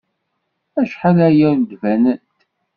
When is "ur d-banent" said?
1.51-2.35